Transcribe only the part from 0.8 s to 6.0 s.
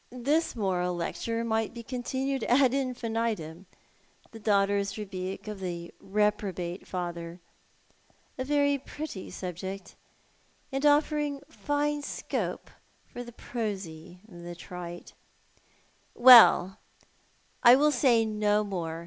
lecture might be continued ad infinitum— the (laughter's rebuke of the